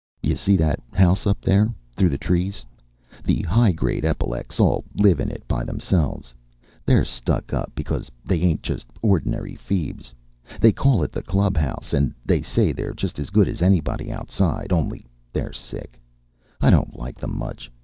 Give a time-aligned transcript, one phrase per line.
[0.23, 2.65] You see that house up there through the trees.
[3.23, 6.33] The high grade epilecs all live in it by themselves.
[6.87, 10.11] They're stuck up because they ain't just ordinary feebs.
[10.59, 14.11] They call it the club house, and they say they're just as good as anybody
[14.11, 15.99] outside, only they're sick.
[16.59, 17.69] I don't like them much.